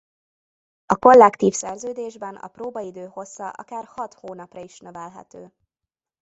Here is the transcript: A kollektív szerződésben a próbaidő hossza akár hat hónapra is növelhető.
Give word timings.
A 0.85 0.95
kollektív 0.95 1.53
szerződésben 1.53 2.35
a 2.35 2.47
próbaidő 2.47 3.05
hossza 3.05 3.49
akár 3.49 3.85
hat 3.85 4.13
hónapra 4.13 4.59
is 4.59 4.79
növelhető. 4.79 5.51